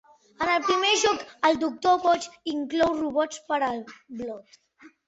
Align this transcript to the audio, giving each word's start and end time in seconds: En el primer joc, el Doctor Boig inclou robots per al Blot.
En 0.45 0.51
el 0.53 0.63
primer 0.69 0.93
joc, 1.01 1.21
el 1.51 1.61
Doctor 1.65 2.01
Boig 2.07 2.27
inclou 2.55 2.99
robots 3.05 3.47
per 3.53 3.65
al 3.71 3.83
Blot. 4.23 4.61